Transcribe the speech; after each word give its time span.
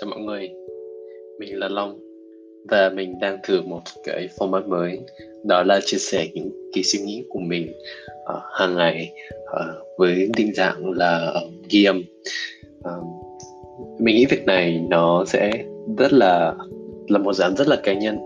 cho 0.00 0.06
mọi 0.06 0.20
người. 0.20 0.50
Mình 1.38 1.58
là 1.58 1.68
Long 1.68 1.98
Và 2.68 2.90
mình 2.94 3.18
đang 3.20 3.38
thử 3.44 3.62
một 3.62 3.80
cái 4.04 4.28
format 4.38 4.68
mới. 4.68 4.98
Đó 5.44 5.62
là 5.62 5.80
chia 5.84 5.98
sẻ 5.98 6.26
những 6.34 6.70
cái 6.72 6.84
suy 6.84 6.98
nghĩ 6.98 7.24
của 7.28 7.38
mình 7.38 7.72
uh, 8.34 8.42
hàng 8.52 8.76
ngày 8.76 9.12
uh, 9.42 9.86
Với 9.98 10.28
định 10.36 10.54
dạng 10.54 10.90
là 10.90 11.34
uh, 11.46 11.52
ghi 11.70 11.84
âm 11.84 12.02
uh, 12.78 13.04
Mình 13.98 14.16
nghĩ 14.16 14.26
việc 14.26 14.44
này 14.46 14.84
nó 14.88 15.24
sẽ 15.26 15.64
rất 15.98 16.12
là 16.12 16.54
là 17.08 17.18
một 17.18 17.32
dạng 17.32 17.56
rất 17.56 17.68
là 17.68 17.76
cá 17.82 17.92
nhân. 17.92 18.18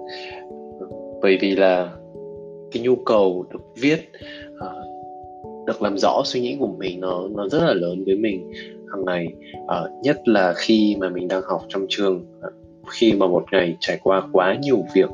Bởi 1.23 1.39
vì 1.41 1.57
là 1.57 1.93
cái 2.73 2.83
nhu 2.83 2.97
cầu 2.97 3.47
được 3.53 3.61
viết 3.81 3.99
uh, 4.55 4.90
được 5.67 5.83
làm 5.83 5.99
rõ 5.99 6.23
suy 6.25 6.41
nghĩ 6.41 6.57
của 6.61 6.67
mình 6.79 7.01
nó 7.01 7.29
nó 7.29 7.49
rất 7.49 7.61
là 7.61 7.75
lớn 7.75 8.05
với 8.07 8.17
mình 8.17 8.51
hàng 8.91 9.05
ngày. 9.05 9.27
Uh, 9.65 10.05
nhất 10.05 10.29
là 10.29 10.55
khi 10.57 10.97
mà 11.01 11.09
mình 11.09 11.29
đang 11.29 11.43
học 11.43 11.63
trong 11.69 11.87
trường 11.89 12.27
ờ, 12.41 12.51
khi 12.91 13.13
mà 13.13 13.27
một 13.27 13.45
ngày 13.53 13.77
trải 13.81 13.99
qua 14.03 14.29
quá 14.33 14.57
nhiều 14.63 14.85
việc 14.95 15.09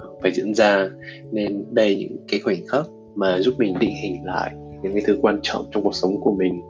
ờ, 0.00 0.08
phải 0.22 0.32
diễn 0.32 0.54
ra 0.54 0.88
nên 1.32 1.64
đây 1.70 1.96
những 1.96 2.16
cái 2.28 2.40
khoảnh 2.40 2.66
khắc 2.66 2.86
mà 3.14 3.38
giúp 3.40 3.54
mình 3.58 3.74
định 3.80 3.94
hình 4.02 4.24
lại 4.24 4.54
những 4.82 4.92
cái 4.92 5.02
thứ 5.06 5.18
quan 5.22 5.38
trọng 5.42 5.64
trong 5.70 5.82
cuộc 5.82 5.94
sống 5.94 6.20
của 6.20 6.32
mình. 6.32 6.60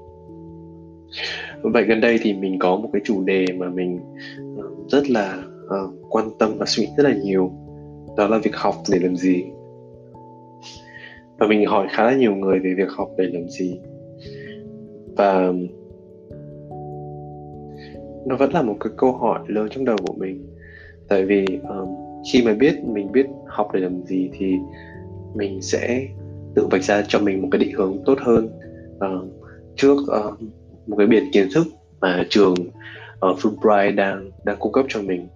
Vậy 1.62 1.85
gần 1.85 2.01
đây 2.01 2.19
thì 2.23 2.33
mình 2.33 2.59
có 2.59 2.77
một 2.77 2.91
cái 2.93 3.03
chủ 3.05 3.25
đề 3.25 3.47
mà 3.57 3.71
mình 3.71 4.01
rất 4.89 5.11
là 5.11 5.43
uh, 5.65 5.95
quan 6.11 6.31
tâm 6.39 6.51
và 6.59 6.67
suy 6.67 6.85
nghĩ 6.85 6.93
rất 6.97 7.05
là 7.05 7.15
nhiều 7.23 7.53
đó 8.17 8.29
là 8.29 8.39
việc 8.39 8.57
học 8.57 8.75
để 8.91 8.98
làm 8.98 9.17
gì 9.17 9.45
và 11.38 11.47
mình 11.47 11.66
hỏi 11.66 11.87
khá 11.91 12.05
là 12.05 12.15
nhiều 12.15 12.34
người 12.34 12.59
về 12.59 12.74
việc 12.74 12.91
học 12.91 13.10
để 13.19 13.24
làm 13.33 13.48
gì. 13.48 13.80
Và 15.16 15.52
nó 18.27 18.36
vẫn 18.36 18.53
là 18.53 18.62
một 18.62 18.77
cái 18.80 18.92
câu 18.97 19.12
hỏi 19.12 19.41
lớn 19.47 19.69
trong 19.70 19.84
đầu 19.84 19.97
của 20.06 20.14
mình. 20.17 20.47
Tại 21.08 21.25
vì 21.25 21.47
um, 21.69 21.89
khi 22.33 22.42
mà 22.42 22.55
biết 22.55 22.75
mình 22.84 23.12
biết 23.12 23.27
học 23.47 23.70
để 23.72 23.80
làm 23.80 24.03
gì 24.03 24.30
thì 24.33 24.55
mình 25.34 25.62
sẽ 25.62 26.06
tự 26.55 26.67
vạch 26.70 26.83
ra 26.83 27.03
cho 27.08 27.19
mình 27.19 27.42
một 27.42 27.48
cái 27.50 27.58
định 27.58 27.75
hướng 27.77 27.98
tốt 28.05 28.19
hơn. 28.20 28.48
Uh, 28.97 29.28
trước 29.77 29.97
uh, 30.00 30.41
một 30.86 30.97
cái 30.97 31.06
biển 31.06 31.25
kiến 31.33 31.48
thức 31.55 31.67
mà 32.00 32.27
trường 32.28 32.55
uh, 33.30 33.39
Fulbright 33.39 33.95
đang 33.95 34.30
đang 34.45 34.56
cung 34.58 34.73
cấp 34.73 34.84
cho 34.89 35.02
mình. 35.02 35.28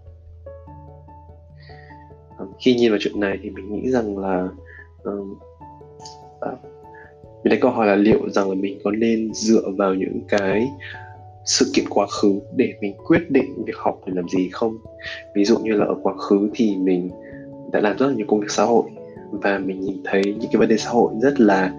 Uh, 2.43 2.49
khi 2.61 2.75
nhìn 2.75 2.91
vào 2.91 2.99
chuyện 3.03 3.21
này 3.21 3.39
thì 3.43 3.51
mình 3.51 3.73
nghĩ 3.73 3.91
rằng 3.91 4.19
là 4.19 4.49
uh, 5.09 5.39
uh, 6.49 6.59
mình 7.45 7.53
lấy 7.53 7.59
câu 7.61 7.71
hỏi 7.71 7.87
là 7.87 7.95
liệu 7.95 8.31
rằng 8.31 8.49
là 8.49 8.55
mình 8.55 8.79
có 8.85 8.91
nên 8.91 9.35
dựa 9.35 9.63
vào 9.77 9.95
những 9.95 10.21
cái 10.29 10.69
sự 11.45 11.71
kiện 11.75 11.85
quá 11.91 12.07
khứ 12.07 12.41
để 12.57 12.75
mình 12.81 12.95
quyết 13.07 13.31
định 13.31 13.65
việc 13.67 13.77
học 13.77 14.01
để 14.07 14.13
làm 14.17 14.29
gì 14.29 14.49
không? 14.53 14.79
Ví 15.35 15.45
dụ 15.45 15.59
như 15.59 15.73
là 15.73 15.87
ở 15.87 15.95
quá 16.03 16.15
khứ 16.17 16.51
thì 16.55 16.77
mình 16.77 17.11
đã 17.73 17.81
làm 17.81 17.97
rất 17.99 18.07
là 18.07 18.13
nhiều 18.13 18.27
công 18.29 18.41
việc 18.41 18.51
xã 18.51 18.65
hội 18.65 18.85
và 19.31 19.59
mình 19.59 19.81
nhìn 19.81 20.01
thấy 20.05 20.23
những 20.25 20.51
cái 20.53 20.59
vấn 20.59 20.69
đề 20.69 20.77
xã 20.77 20.91
hội 20.91 21.13
rất 21.23 21.41
là 21.41 21.73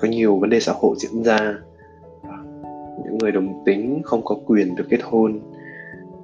có 0.00 0.08
nhiều 0.08 0.36
vấn 0.36 0.50
đề 0.50 0.60
xã 0.60 0.72
hội 0.72 0.96
diễn 0.98 1.22
ra. 1.24 1.54
Những 3.04 3.18
người 3.18 3.32
đồng 3.32 3.62
tính 3.66 4.00
không 4.04 4.24
có 4.24 4.36
quyền 4.46 4.74
được 4.76 4.84
kết 4.90 5.00
hôn 5.02 5.40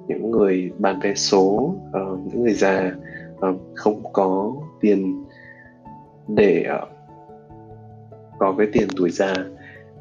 những 0.09 0.31
người 0.31 0.70
bán 0.78 1.00
vé 1.00 1.15
số 1.15 1.75
uh, 1.89 2.27
những 2.27 2.43
người 2.43 2.53
già 2.53 2.93
uh, 3.48 3.61
không 3.75 4.03
có 4.12 4.53
tiền 4.81 5.25
để 6.28 6.67
uh, 6.83 6.97
có 8.39 8.55
cái 8.58 8.67
tiền 8.72 8.89
tuổi 8.97 9.11
già 9.11 9.34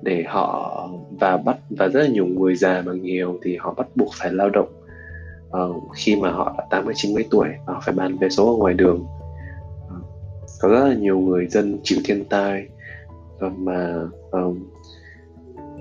để 0.01 0.23
họ 0.27 0.89
và 1.19 1.37
bắt 1.37 1.57
và 1.69 1.87
rất 1.87 2.01
là 2.01 2.07
nhiều 2.07 2.25
người 2.25 2.55
già 2.55 2.83
mà 2.85 2.93
nghèo 2.93 3.37
thì 3.43 3.57
họ 3.57 3.73
bắt 3.73 3.87
buộc 3.95 4.09
phải 4.19 4.33
lao 4.33 4.49
động 4.49 4.77
uh, 5.47 5.83
khi 5.95 6.15
mà 6.15 6.31
họ 6.31 6.55
đã 6.57 6.65
80 6.69 6.93
90 6.97 7.25
tuổi 7.31 7.47
và 7.65 7.73
họ 7.73 7.81
phải 7.85 7.95
bán 7.95 8.17
vé 8.17 8.29
số 8.29 8.55
ở 8.55 8.57
ngoài 8.57 8.73
đường. 8.73 9.05
Uh, 9.85 10.05
có 10.61 10.69
rất 10.69 10.87
là 10.87 10.93
nhiều 10.93 11.19
người 11.19 11.47
dân 11.47 11.79
chịu 11.83 11.99
thiên 12.05 12.25
tai 12.25 12.67
uh, 13.45 13.53
mà 13.57 13.95
ờ, 14.31 14.41
um, 14.41 14.59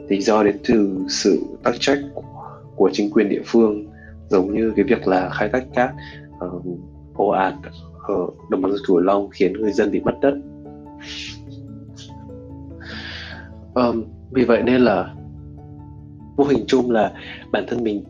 lý 0.08 0.20
do 0.20 0.42
đến 0.42 0.56
từ 0.68 1.04
sự 1.08 1.42
tắc 1.62 1.74
trách 1.80 1.98
của, 2.14 2.22
của 2.76 2.90
chính 2.92 3.10
quyền 3.10 3.28
địa 3.28 3.42
phương 3.44 3.86
giống 4.28 4.54
như 4.54 4.72
cái 4.76 4.84
việc 4.84 5.08
là 5.08 5.30
khai 5.30 5.48
thác 5.52 5.64
cát 5.74 5.90
uh, 6.46 6.62
ồ 7.14 7.28
ạt 7.28 7.54
ở 8.08 8.26
đồng 8.50 8.62
bằng 8.62 8.72
sông 8.72 8.86
cửu 8.86 8.98
long 8.98 9.28
khiến 9.30 9.52
người 9.52 9.72
dân 9.72 9.90
bị 9.90 10.00
mất 10.00 10.14
đất 10.20 10.34
um, 13.76 14.04
vì 14.30 14.44
vậy 14.44 14.62
nên 14.62 14.80
là 14.80 15.14
vô 16.36 16.44
hình 16.44 16.64
chung 16.66 16.90
là 16.90 17.12
bản 17.52 17.64
thân 17.68 17.84
mình 17.84 18.04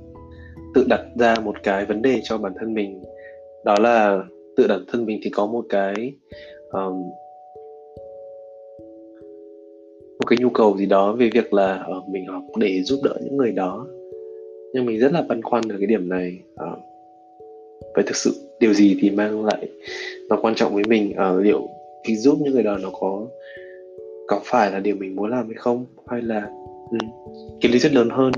tự 0.74 0.86
đặt 0.88 1.00
ra 1.18 1.34
một 1.44 1.56
cái 1.62 1.84
vấn 1.84 2.02
đề 2.02 2.20
cho 2.22 2.38
bản 2.38 2.52
thân 2.60 2.74
mình. 2.74 3.02
Đó 3.64 3.76
là 3.80 4.22
tự 4.56 4.66
bản 4.68 4.84
thân 4.92 5.06
mình 5.06 5.20
thì 5.22 5.30
có 5.30 5.46
một 5.46 5.64
cái 5.68 6.12
um, 6.72 7.02
một 10.18 10.26
cái 10.26 10.38
nhu 10.40 10.50
cầu 10.50 10.76
gì 10.76 10.86
đó 10.86 11.12
về 11.12 11.30
việc 11.34 11.52
là 11.52 11.86
uh, 11.98 12.08
mình 12.08 12.26
học 12.26 12.42
để 12.58 12.82
giúp 12.82 13.00
đỡ 13.04 13.14
những 13.24 13.36
người 13.36 13.52
đó. 13.52 13.86
Nhưng 14.74 14.86
mình 14.86 15.00
rất 15.00 15.12
là 15.12 15.22
băn 15.22 15.42
khoăn 15.42 15.62
ở 15.68 15.76
cái 15.78 15.86
điểm 15.86 16.08
này 16.08 16.38
uh, 16.54 16.78
vậy 17.94 18.04
thực 18.06 18.16
sự 18.16 18.30
điều 18.60 18.74
gì 18.74 18.98
thì 19.00 19.10
mang 19.10 19.44
lại 19.44 19.68
nó 20.28 20.38
quan 20.42 20.54
trọng 20.54 20.74
với 20.74 20.84
mình? 20.88 21.12
Uh, 21.12 21.44
liệu 21.44 21.68
khi 22.04 22.16
giúp 22.16 22.38
những 22.40 22.54
người 22.54 22.62
đó 22.62 22.78
nó 22.82 22.90
có 23.00 23.26
có 24.26 24.40
phải 24.44 24.72
là 24.72 24.80
điều 24.80 24.96
mình 24.96 25.16
muốn 25.16 25.30
làm 25.30 25.46
hay 25.46 25.54
không? 25.54 25.84
Hay 26.06 26.22
là 26.22 26.50
ừ, 26.90 26.98
cái 27.60 27.72
lý 27.72 27.78
thuyết 27.78 27.92
lớn 27.92 28.08
hơn 28.10 28.32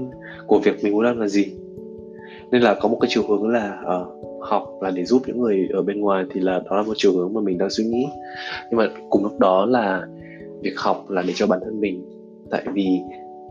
của 0.46 0.58
việc 0.58 0.74
mình 0.82 0.92
muốn 0.92 1.04
làm 1.04 1.20
là 1.20 1.28
gì? 1.28 1.46
Nên 2.50 2.62
là 2.62 2.74
có 2.80 2.88
một 2.88 2.98
cái 3.00 3.08
chiều 3.12 3.22
hướng 3.28 3.48
là 3.48 3.82
uh, 3.82 4.18
học 4.40 4.78
là 4.80 4.90
để 4.90 5.04
giúp 5.04 5.22
những 5.26 5.40
người 5.40 5.68
ở 5.72 5.82
bên 5.82 6.00
ngoài 6.00 6.24
thì 6.34 6.40
là 6.40 6.60
đó 6.70 6.76
là 6.76 6.82
một 6.82 6.94
chiều 6.96 7.12
hướng 7.12 7.34
mà 7.34 7.40
mình 7.40 7.58
đang 7.58 7.70
suy 7.70 7.84
nghĩ. 7.84 8.06
Nhưng 8.70 8.78
mà 8.78 8.88
cùng 9.10 9.22
lúc 9.22 9.38
đó 9.38 9.66
là 9.66 10.06
việc 10.62 10.74
học 10.76 11.10
là 11.10 11.22
để 11.22 11.32
cho 11.36 11.46
bản 11.46 11.60
thân 11.64 11.80
mình. 11.80 12.04
Tại 12.50 12.62
vì 12.72 13.00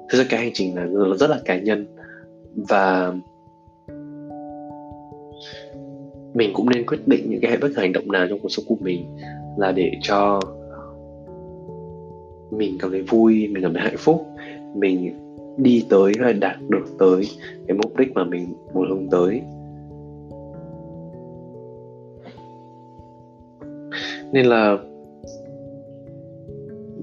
thực 0.09 0.17
ra 0.17 0.23
cái 0.29 0.39
hành 0.39 0.51
trình 0.53 0.75
là 0.75 0.85
rất 1.15 1.29
là 1.29 1.39
cá 1.45 1.59
nhân 1.59 1.85
và 2.55 3.13
mình 6.33 6.51
cũng 6.53 6.69
nên 6.69 6.85
quyết 6.85 7.07
định 7.07 7.29
những 7.29 7.41
cái 7.41 7.57
bất 7.57 7.67
cứ 7.75 7.81
hành 7.81 7.93
động 7.93 8.11
nào 8.11 8.27
trong 8.29 8.39
cuộc 8.39 8.49
sống 8.49 8.65
của 8.67 8.77
mình 8.79 9.05
là 9.57 9.71
để 9.71 9.91
cho 10.01 10.39
mình 12.57 12.77
cảm 12.79 12.91
thấy 12.91 13.01
vui 13.01 13.47
mình 13.47 13.63
cảm 13.63 13.73
thấy 13.73 13.83
hạnh 13.83 13.97
phúc. 13.97 14.25
Mình 14.75 15.13
đi 15.57 15.85
tới 15.89 16.13
hay 16.19 16.33
đạt 16.33 16.55
được 16.69 16.85
tới 16.99 17.23
cái 17.67 17.77
mục 17.77 17.95
đích 17.97 18.13
mà 18.13 18.23
mình 18.23 18.53
muốn 18.73 18.89
hướng 18.89 19.09
tới. 19.09 19.41
Nên 24.31 24.45
là 24.45 24.77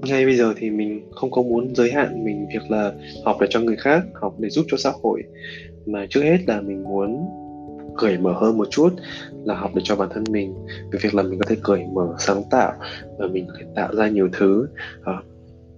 ngay 0.07 0.25
bây 0.25 0.35
giờ 0.35 0.53
thì 0.57 0.69
mình 0.69 1.09
không 1.11 1.31
có 1.31 1.41
muốn 1.41 1.75
giới 1.75 1.91
hạn 1.91 2.25
mình 2.25 2.47
việc 2.53 2.71
là 2.71 2.93
học 3.25 3.37
để 3.41 3.47
cho 3.49 3.59
người 3.59 3.75
khác 3.75 4.03
học 4.13 4.35
để 4.39 4.49
giúp 4.49 4.65
cho 4.67 4.77
xã 4.77 4.91
hội. 5.03 5.23
Mà 5.85 6.05
trước 6.09 6.21
hết 6.21 6.37
là 6.47 6.61
mình 6.61 6.83
muốn 6.83 7.25
cởi 7.97 8.17
mở 8.17 8.33
hơn 8.33 8.57
một 8.57 8.67
chút 8.69 8.89
là 9.43 9.55
học 9.55 9.71
để 9.75 9.81
cho 9.85 9.95
bản 9.95 10.09
thân 10.13 10.23
mình. 10.29 10.53
Về 10.91 10.99
việc 11.01 11.15
là 11.15 11.23
mình 11.23 11.39
có 11.39 11.45
thể 11.49 11.55
cởi 11.63 11.83
mở 11.93 12.15
sáng 12.19 12.41
tạo 12.51 12.73
và 13.17 13.27
mình 13.27 13.45
có 13.47 13.53
thể 13.59 13.65
tạo 13.75 13.95
ra 13.95 14.09
nhiều 14.09 14.29
thứ 14.33 14.67
uh, 15.01 15.34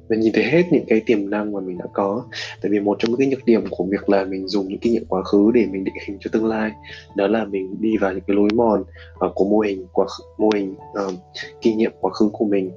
và 0.10 0.16
nhìn 0.16 0.34
thấy 0.34 0.44
hết 0.44 0.64
những 0.72 0.86
cái 0.88 1.02
tiềm 1.06 1.30
năng 1.30 1.52
mà 1.52 1.60
mình 1.60 1.78
đã 1.78 1.86
có. 1.94 2.24
Tại 2.62 2.72
vì 2.72 2.80
một 2.80 2.96
trong 3.00 3.12
những 3.12 3.20
cái 3.20 3.28
nhược 3.28 3.46
điểm 3.46 3.64
của 3.70 3.84
việc 3.84 4.10
là 4.10 4.26
mình 4.26 4.48
dùng 4.48 4.68
những 4.68 4.80
kinh 4.80 4.94
nghiệm 4.94 5.06
quá 5.06 5.24
khứ 5.24 5.52
để 5.54 5.66
mình 5.72 5.84
định 5.84 5.96
hình 6.08 6.18
cho 6.20 6.30
tương 6.34 6.46
lai 6.46 6.72
đó 7.16 7.28
là 7.28 7.46
mình 7.46 7.76
đi 7.80 7.98
vào 7.98 8.14
những 8.14 8.24
cái 8.28 8.36
lối 8.36 8.50
mòn 8.56 8.84
uh, 9.26 9.36
của 9.36 9.46
mô 9.46 9.60
hình 9.60 9.88
quá 9.92 10.06
khứ, 10.06 10.24
mô 10.38 10.50
hình 10.56 10.76
uh, 11.08 11.14
kinh 11.62 11.78
nghiệm 11.78 11.92
quá 12.02 12.12
khứ 12.12 12.30
của 12.34 12.46
mình. 12.46 12.72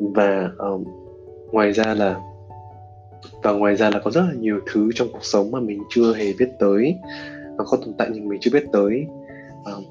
Và 0.00 0.50
um, 0.58 0.84
ngoài 1.52 1.72
ra 1.72 1.94
là 1.94 2.20
và 3.42 3.52
ngoài 3.52 3.76
ra 3.76 3.90
là 3.90 4.00
có 4.04 4.10
rất 4.10 4.20
là 4.20 4.34
nhiều 4.38 4.60
thứ 4.72 4.90
trong 4.94 5.08
cuộc 5.12 5.24
sống 5.24 5.50
mà 5.50 5.60
mình 5.60 5.82
chưa 5.90 6.14
hề 6.14 6.32
biết 6.38 6.48
tới 6.58 6.94
nó 7.56 7.64
có 7.66 7.76
tồn 7.76 7.94
tại 7.98 8.08
nhưng 8.12 8.28
mình 8.28 8.38
chưa 8.40 8.50
biết 8.50 8.64
tới. 8.72 9.06
Um, 9.64 9.84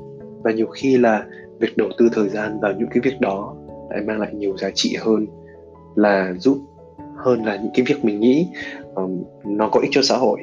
và 0.44 0.52
nhiều 0.52 0.68
khi 0.68 0.98
là 0.98 1.26
việc 1.60 1.78
đầu 1.78 1.90
tư 1.98 2.10
thời 2.14 2.30
gian 2.30 2.60
vào 2.60 2.74
những 2.80 2.90
cái 2.92 3.02
việc 3.04 3.20
đó 3.20 3.56
lại 3.90 4.02
mang 4.02 4.20
lại 4.20 4.34
nhiều 4.34 4.58
giá 4.58 4.70
trị 4.74 4.96
hơn 5.00 5.28
là 5.96 6.34
giúp 6.40 6.58
hơn 7.18 7.46
là 7.46 7.56
những 7.56 7.72
cái 7.74 7.86
việc 7.88 8.06
mình 8.06 8.20
nghĩ 8.20 8.48
um, 8.96 9.24
nó 9.46 9.70
có 9.70 9.80
ích 9.80 9.92
cho 9.94 10.02
xã 10.02 10.18
hội. 10.18 10.40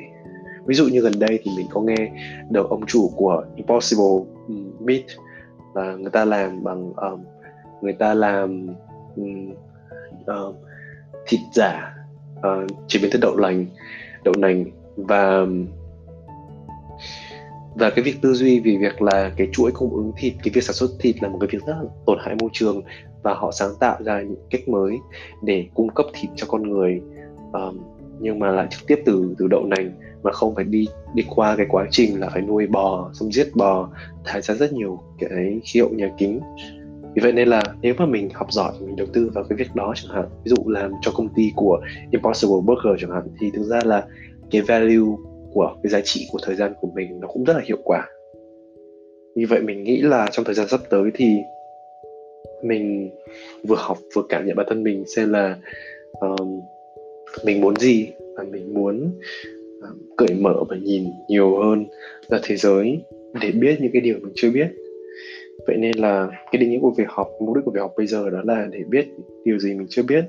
Ví 0.67 0.75
dụ 0.75 0.89
như 0.89 1.01
gần 1.01 1.13
đây 1.19 1.41
thì 1.43 1.51
mình 1.57 1.67
có 1.71 1.81
nghe 1.81 2.11
được 2.51 2.71
ông 2.71 2.87
chủ 2.87 3.11
của 3.17 3.45
Impossible 3.57 4.25
Meat 4.81 5.05
là 5.75 5.95
người 5.95 6.11
ta 6.11 6.25
làm 6.25 6.65
bằng 6.65 6.93
um, 6.97 7.25
người 7.81 7.93
ta 7.93 8.15
làm 8.15 8.67
um, 9.17 9.53
uh, 10.23 10.55
thịt 11.27 11.41
giả 11.53 11.95
uh, 12.39 12.71
chế 12.89 13.01
biến 13.03 13.11
từ 13.13 13.19
đậu 13.23 13.37
lành 13.37 13.67
đậu 14.25 14.35
nành 14.39 14.65
và 14.97 15.47
và 17.75 17.91
cái 17.91 18.05
việc 18.05 18.17
tư 18.23 18.35
duy 18.35 18.61
về 18.61 18.77
việc 18.77 19.03
là 19.03 19.33
cái 19.37 19.49
chuỗi 19.53 19.73
cung 19.73 19.95
ứng 19.95 20.13
thịt 20.17 20.33
cái 20.43 20.51
việc 20.55 20.65
sản 20.65 20.75
xuất 20.75 20.91
thịt 21.01 21.23
là 21.23 21.29
một 21.29 21.39
cái 21.41 21.49
việc 21.53 21.67
rất 21.67 21.75
là 21.83 21.89
tổn 22.07 22.19
hại 22.21 22.35
môi 22.41 22.51
trường 22.53 22.83
và 23.23 23.35
họ 23.35 23.51
sáng 23.53 23.71
tạo 23.81 23.97
ra 24.01 24.23
những 24.23 24.47
cách 24.51 24.69
mới 24.69 24.99
để 25.43 25.67
cung 25.75 25.89
cấp 25.89 26.07
thịt 26.13 26.31
cho 26.37 26.47
con 26.49 26.71
người. 26.71 27.01
Um, 27.53 27.79
nhưng 28.21 28.39
mà 28.39 28.51
lại 28.51 28.67
trực 28.71 28.87
tiếp 28.87 29.03
từ 29.07 29.35
từ 29.39 29.47
đậu 29.47 29.65
nành 29.65 29.91
mà 30.23 30.33
không 30.33 30.55
phải 30.55 30.65
đi 30.65 30.87
đi 31.15 31.25
qua 31.29 31.57
cái 31.57 31.67
quá 31.69 31.87
trình 31.91 32.21
là 32.21 32.29
phải 32.29 32.43
nuôi 32.43 32.67
bò 32.67 33.11
xong 33.13 33.33
giết 33.33 33.49
bò 33.55 33.89
thải 34.25 34.43
ra 34.43 34.55
rất 34.55 34.73
nhiều 34.73 35.01
cái 35.19 35.61
khí 35.65 35.81
hậu 35.81 35.91
nhà 35.91 36.11
kính. 36.19 36.41
Vì 37.15 37.23
vậy 37.23 37.33
nên 37.33 37.49
là 37.49 37.63
nếu 37.83 37.95
mà 37.99 38.07
mình 38.07 38.29
học 38.35 38.53
giỏi 38.53 38.73
mình 38.81 38.97
đầu 38.97 39.07
tư 39.13 39.31
vào 39.35 39.45
cái 39.45 39.57
việc 39.57 39.75
đó 39.75 39.93
chẳng 39.97 40.15
hạn 40.15 40.29
ví 40.45 40.49
dụ 40.51 40.71
làm 40.71 40.93
cho 41.03 41.13
công 41.15 41.29
ty 41.29 41.53
của 41.57 41.81
Impossible 42.11 42.61
Burger 42.65 43.03
chẳng 43.03 43.11
hạn 43.11 43.23
thì 43.41 43.51
thực 43.55 43.63
ra 43.63 43.81
là 43.85 44.07
cái 44.51 44.63
value 44.63 45.17
của 45.53 45.77
cái 45.83 45.91
giá 45.91 46.01
trị 46.05 46.27
của 46.33 46.39
thời 46.43 46.57
gian 46.57 46.73
của 46.81 46.89
mình 46.95 47.21
nó 47.21 47.29
cũng 47.29 47.45
rất 47.45 47.57
là 47.57 47.63
hiệu 47.65 47.79
quả. 47.85 48.09
Vì 49.37 49.45
vậy 49.45 49.61
mình 49.61 49.85
nghĩ 49.85 50.01
là 50.01 50.29
trong 50.33 50.45
thời 50.45 50.55
gian 50.55 50.69
sắp 50.69 50.81
tới 50.91 51.11
thì 51.15 51.37
mình 52.63 53.11
vừa 53.63 53.77
học 53.79 53.99
vừa 54.15 54.23
cảm 54.29 54.47
nhận 54.47 54.57
bản 54.57 54.67
thân 54.69 54.83
mình 54.83 55.05
xem 55.07 55.33
là 55.33 55.57
um, 56.21 56.61
mình 57.45 57.61
muốn 57.61 57.77
gì 57.77 58.09
và 58.37 58.45
mình 58.45 58.75
muốn 58.75 59.13
um, 59.83 59.99
cởi 60.17 60.35
mở 60.41 60.65
và 60.69 60.77
nhìn 60.77 61.05
nhiều 61.29 61.57
hơn 61.57 61.87
ra 62.29 62.39
thế 62.43 62.57
giới 62.57 63.01
để 63.41 63.51
biết 63.51 63.77
những 63.81 63.93
cái 63.93 64.01
điều 64.01 64.15
mình 64.23 64.33
chưa 64.35 64.51
biết. 64.51 64.67
Vậy 65.67 65.77
nên 65.77 65.99
là 65.99 66.29
cái 66.53 66.61
định 66.61 66.71
nghĩa 66.71 66.79
của 66.81 66.91
việc 66.91 67.09
học 67.09 67.29
mục 67.41 67.57
đích 67.57 67.65
của 67.65 67.71
việc 67.71 67.81
học 67.81 67.93
bây 67.97 68.07
giờ 68.07 68.31
đó 68.31 68.41
là 68.45 68.67
để 68.73 68.79
biết 68.89 69.07
điều 69.45 69.59
gì 69.59 69.75
mình 69.75 69.87
chưa 69.91 70.03
biết. 70.03 70.25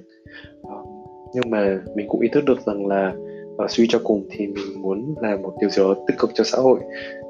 Um, 0.61 0.85
nhưng 1.33 1.49
mà 1.49 1.81
mình 1.95 2.07
cũng 2.07 2.21
ý 2.21 2.27
thức 2.27 2.45
được 2.45 2.59
rằng 2.65 2.87
là 2.87 3.13
và 3.57 3.67
suy 3.67 3.87
cho 3.89 3.99
cùng 4.03 4.27
thì 4.31 4.47
mình 4.47 4.81
muốn 4.81 5.15
làm 5.21 5.41
một 5.41 5.53
điều 5.61 5.69
gì 5.69 5.83
đó 5.83 5.95
tích 6.07 6.17
cực 6.17 6.31
cho 6.33 6.43
xã 6.43 6.57
hội. 6.57 6.79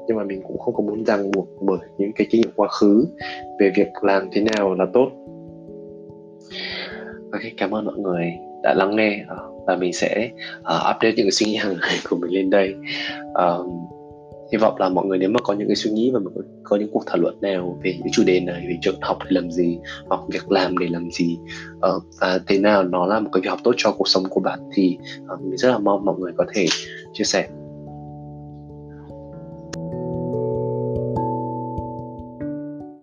Nhưng 0.06 0.16
mà 0.16 0.24
mình 0.24 0.42
cũng 0.42 0.58
không 0.58 0.74
có 0.74 0.82
muốn 0.82 1.04
ràng 1.04 1.30
buộc 1.30 1.48
bởi 1.60 1.78
những 1.98 2.12
cái 2.12 2.26
kinh 2.30 2.40
nghiệm 2.40 2.50
quá 2.56 2.68
khứ 2.68 3.06
về 3.60 3.72
việc 3.76 3.88
làm 4.02 4.28
thế 4.32 4.44
nào 4.56 4.74
là 4.74 4.86
tốt. 4.92 5.10
Ok 7.32 7.42
cảm 7.56 7.74
ơn 7.74 7.84
mọi 7.84 7.98
người 7.98 8.32
đã 8.62 8.74
lắng 8.74 8.96
nghe. 8.96 9.24
Ờ, 9.28 9.48
và 9.66 9.76
mình 9.76 9.92
sẽ 9.92 10.30
uh, 10.58 10.96
update 10.96 11.12
những 11.16 11.26
cái 11.26 11.30
suy 11.30 11.46
nghĩ 11.46 11.56
hàng 11.56 11.76
ngày 11.80 11.96
của 12.10 12.16
mình 12.16 12.30
lên 12.30 12.50
đây. 12.50 12.74
Um, 13.34 13.66
hy 14.52 14.58
vọng 14.58 14.76
là 14.78 14.88
mọi 14.88 15.06
người 15.06 15.18
nếu 15.18 15.30
mà 15.30 15.40
có 15.42 15.54
những 15.54 15.68
cái 15.68 15.76
suy 15.76 15.90
nghĩ 15.90 16.10
và 16.10 16.20
có 16.64 16.76
những 16.76 16.90
cuộc 16.92 17.02
thảo 17.06 17.16
luận 17.16 17.40
nào 17.40 17.78
về 17.82 17.94
những 17.98 18.12
chủ 18.12 18.22
đề 18.26 18.40
này 18.40 18.64
về 18.68 18.78
trường 18.80 19.00
học 19.00 19.18
để 19.24 19.30
làm 19.30 19.50
gì 19.50 19.78
hoặc 20.06 20.20
việc 20.28 20.50
làm 20.50 20.78
để 20.78 20.88
làm 20.90 21.10
gì 21.10 21.38
uh, 21.76 22.02
và 22.20 22.40
thế 22.46 22.58
nào 22.58 22.82
nó 22.82 23.06
là 23.06 23.20
một 23.20 23.30
cái 23.32 23.40
việc 23.40 23.50
học 23.50 23.58
tốt 23.64 23.74
cho 23.76 23.92
cuộc 23.92 24.08
sống 24.08 24.24
của 24.30 24.40
bạn 24.40 24.58
thì 24.74 24.98
uh, 25.34 25.40
mình 25.40 25.56
rất 25.56 25.68
là 25.68 25.78
mong 25.78 26.04
mọi 26.04 26.14
người 26.18 26.32
có 26.36 26.44
thể 26.54 26.66
chia 27.12 27.24
sẻ. 27.24 27.48